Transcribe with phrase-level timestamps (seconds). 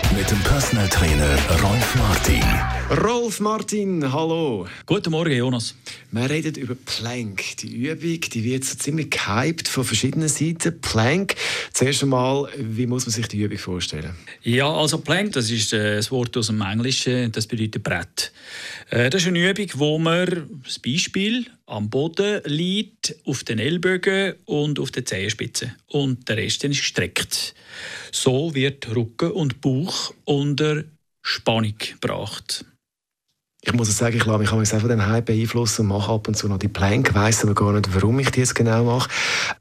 [0.31, 2.80] dem Personal Trainer Rolf Martin.
[2.91, 4.67] Rolf Martin, hallo.
[4.85, 5.75] Guten Morgen, Jonas.
[6.11, 7.55] Wir reden über Plank.
[7.61, 10.81] Die Übung, die wird so ziemlich gehypt von verschiedenen Seiten.
[10.81, 11.35] Plank.
[11.71, 14.13] Zuerst einmal, wie muss man sich die Übung vorstellen?
[14.41, 18.33] Ja, also Plank, das ist äh, das Wort aus dem Englischen, das bedeutet Brett.
[18.89, 24.33] Äh, das ist eine Übung, wo man das Beispiel am Boden liegt, auf den Ellbogen
[24.43, 25.77] und auf den Zehenspitzen.
[25.87, 27.55] Und der Rest ist gestreckt.
[28.11, 30.83] So wird Rücken und Bauch unter
[31.21, 32.65] Spannung gebracht
[33.63, 36.33] ich muss sagen, ich lasse mich auch von dem Hype beeinflussen und mache ab und
[36.33, 39.07] zu noch die Plank, weiss aber gar nicht, warum ich jetzt genau mache.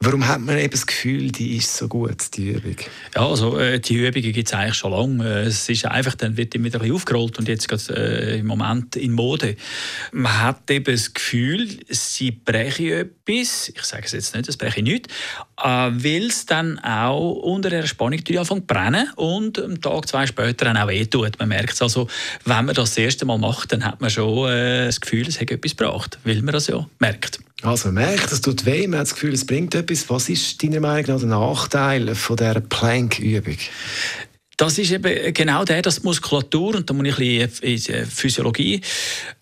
[0.00, 2.76] Warum hat man eben das Gefühl, die ist so gut, die Übung?
[3.14, 5.26] Ja, also äh, die Übungen gibt es eigentlich schon lange.
[5.26, 8.96] Äh, es ist einfach, dann wird wieder ein aufgerollt und jetzt geht äh, im Moment
[8.96, 9.56] in Mode.
[10.12, 14.82] Man hat eben das Gefühl, sie brechen etwas, ich sage es jetzt nicht, es breche
[14.82, 15.08] nichts,
[15.58, 20.26] äh, weil es dann auch unter der Spannung anfängt zu brennen und am Tag, zwei
[20.26, 21.38] später dann auch wehtut.
[21.38, 22.08] Man merkt es also,
[22.44, 25.40] wenn man das, das erste Mal macht, dann hat man schon äh, das Gefühl, es
[25.40, 27.40] hat etwas gebracht, weil man das ja merkt.
[27.62, 30.08] Also man merkt, es tut weh, man hat das Gefühl, es bringt etwas.
[30.10, 33.56] Was ist deiner Meinung nach der Nachteil von dieser Plank-Übung?
[34.58, 38.06] Das ist eben genau der, dass die Muskulatur, und da muss ich ein bisschen in
[38.06, 38.80] Physiologie,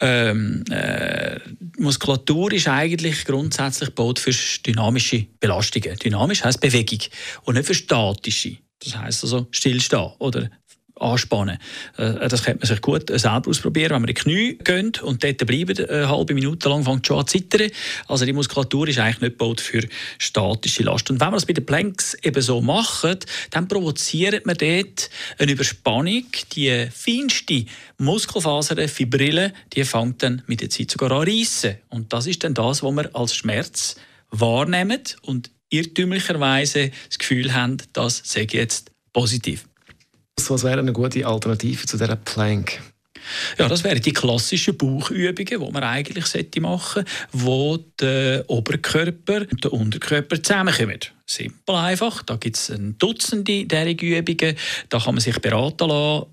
[0.00, 1.38] ähm, äh,
[1.78, 4.32] Muskulatur ist eigentlich grundsätzlich gebaut für
[4.66, 5.96] dynamische Belastungen.
[5.96, 7.00] Dynamisch heißt Bewegung
[7.44, 8.56] und nicht für statische.
[8.82, 10.50] Das heißt also stillstehen oder
[10.96, 11.58] anspannen.
[11.96, 15.24] Äh, das könnte man sich gut selber ausprobieren, wenn man in die Knie geht und
[15.24, 17.70] dort bleiben, eine halbe Minute lang fängt schon an zu zittern.
[18.08, 19.86] Also die Muskulatur ist eigentlich nicht gebaut für
[20.18, 21.10] statische Last.
[21.10, 25.52] Und wenn man das bei den Planks eben so macht, dann provoziert man dort eine
[25.52, 26.24] Überspannung.
[26.54, 27.64] Die feinste
[27.98, 31.76] Muskelfaser, Fibrille, die fängt dann mit der Zeit sogar an reissen.
[31.88, 33.96] Und das ist dann das, was man als Schmerz
[34.30, 39.66] wahrnehmen und irrtümlicherweise das Gefühl haben, das sei jetzt positiv.
[40.50, 42.80] Was wäre eine gute Alternative zu dieser Plank?
[43.58, 46.24] Ja, das wären die klassischen Bauchübungen, die man eigentlich
[46.60, 50.98] machen sollte, wo der Oberkörper und der Unterkörper zusammenkommen.
[51.26, 52.22] Simpel einfach.
[52.22, 54.56] Da gibt es ein Dutzend derartige Übungen.
[54.88, 56.26] Da kann man sich beraten lassen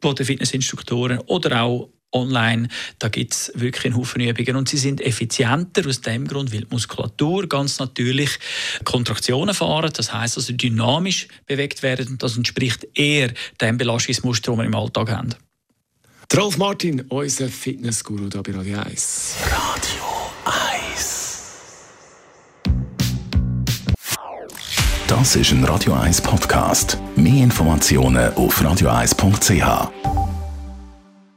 [0.00, 2.68] von den Fitnessinstruktoren oder auch online.
[2.98, 6.60] Da gibt es wirklich einen Haufen Übungen und sie sind effizienter aus dem Grund, weil
[6.60, 8.38] die Muskulatur ganz natürlich
[8.84, 14.58] Kontraktionen fahren, das heißt also dynamisch bewegt werden und das entspricht eher dem Belastungsmuster, das
[14.58, 15.34] wir im Alltag haben.
[16.36, 19.34] Rolf Martin, unser Fitnessguru hier bei Radio 1.
[19.50, 20.04] Radio
[20.44, 21.20] 1.
[25.08, 26.98] Das ist ein Radio 1 Podcast.
[27.16, 30.19] Mehr Informationen auf radio1.ch.